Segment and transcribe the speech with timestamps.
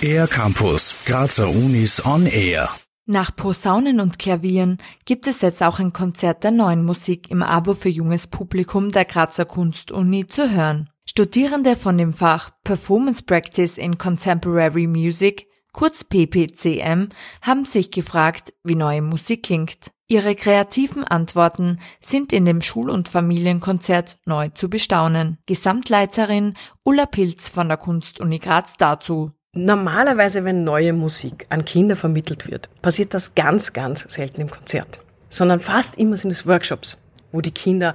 [0.00, 2.68] Air Campus, Grazer Unis on Air.
[3.06, 7.74] Nach Posaunen und Klavieren gibt es jetzt auch ein Konzert der neuen Musik im Abo
[7.74, 10.90] für junges Publikum der Grazer Kunstuni zu hören.
[11.04, 17.08] Studierende von dem Fach Performance Practice in Contemporary Music, kurz PPCM,
[17.40, 19.90] haben sich gefragt, wie neue Musik klingt.
[20.08, 25.38] Ihre kreativen Antworten sind in dem Schul- und Familienkonzert neu zu bestaunen.
[25.46, 26.54] Gesamtleiterin
[26.84, 29.32] Ulla Pilz von der Kunstuni Graz dazu.
[29.54, 35.00] Normalerweise, wenn neue Musik an Kinder vermittelt wird, passiert das ganz, ganz selten im Konzert,
[35.28, 36.96] sondern fast immer sind es Workshops,
[37.32, 37.94] wo die Kinder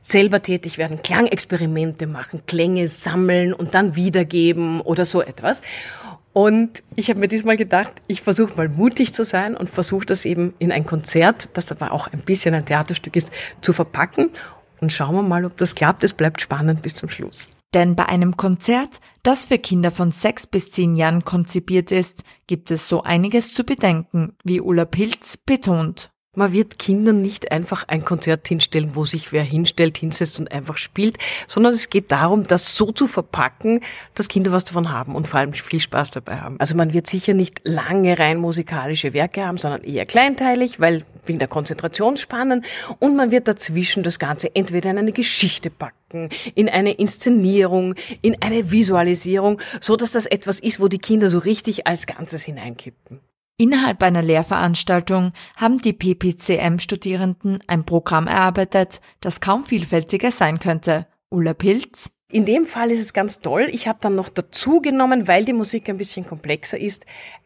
[0.00, 5.62] selber tätig werden, Klangexperimente machen, Klänge sammeln und dann wiedergeben oder so etwas.
[6.32, 10.24] Und ich habe mir diesmal gedacht, ich versuche mal mutig zu sein und versuche das
[10.24, 14.30] eben in ein Konzert, das aber auch ein bisschen ein Theaterstück ist, zu verpacken.
[14.80, 16.04] Und schauen wir mal, ob das klappt.
[16.04, 17.52] Es bleibt spannend bis zum Schluss.
[17.74, 22.70] Denn bei einem Konzert, das für Kinder von sechs bis zehn Jahren konzipiert ist, gibt
[22.70, 26.11] es so einiges zu bedenken, wie Ulla Pilz betont.
[26.34, 30.78] Man wird Kindern nicht einfach ein Konzert hinstellen, wo sich wer hinstellt, hinsetzt und einfach
[30.78, 33.82] spielt, sondern es geht darum, das so zu verpacken,
[34.14, 36.58] dass Kinder was davon haben und vor allem viel Spaß dabei haben.
[36.58, 41.38] Also man wird sicher nicht lange rein musikalische Werke haben, sondern eher kleinteilig, weil wegen
[41.38, 42.64] der Konzentrationsspannen
[42.98, 48.40] und man wird dazwischen das Ganze entweder in eine Geschichte packen, in eine Inszenierung, in
[48.40, 53.20] eine Visualisierung, so dass das etwas ist, wo die Kinder so richtig als Ganzes hineinkippen.
[53.58, 61.06] Innerhalb einer Lehrveranstaltung haben die PPCM-Studierenden ein Programm erarbeitet, das kaum vielfältiger sein könnte.
[61.28, 62.12] Ulla Pilz.
[62.32, 63.68] In dem Fall ist es ganz toll.
[63.70, 67.04] Ich habe dann noch dazu genommen, weil die Musik ein bisschen komplexer ist,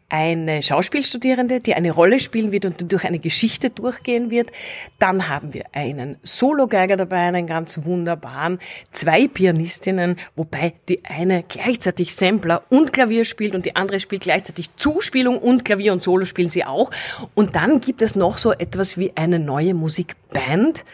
[0.08, 4.52] eine Schauspielstudierende, die eine Rolle spielen wird und durch eine Geschichte durchgehen wird.
[5.00, 8.60] Dann haben wir einen Solo-Geiger dabei, einen ganz wunderbaren,
[8.92, 14.76] zwei Pianistinnen, wobei die eine gleichzeitig Sampler und Klavier spielt und die andere spielt gleichzeitig
[14.76, 16.92] Zuspielung und Klavier und Solo spielen sie auch.
[17.34, 20.84] Und dann gibt es noch so etwas wie eine neue Musikband,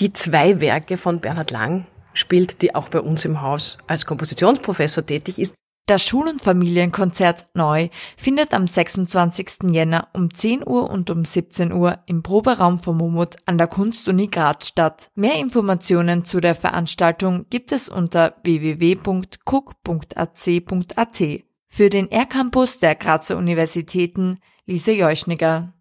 [0.00, 1.84] die zwei Werke von Bernhard Lang
[2.16, 5.54] spielt, die auch bei uns im Haus als Kompositionsprofessor tätig ist.
[5.88, 9.70] Das Schul- und Familienkonzert Neu findet am 26.
[9.70, 14.26] Jänner um 10 Uhr und um 17 Uhr im Proberaum von Momut an der Kunstuni
[14.26, 15.10] Graz statt.
[15.14, 21.22] Mehr Informationen zu der Veranstaltung gibt es unter www.cook.ac.at.
[21.68, 25.72] Für den R-Campus der Grazer Universitäten Lise Jeuschniger.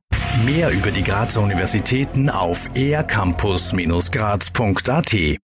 [0.43, 5.39] Mehr über die Grazer Universitäten auf ercampus-graz.at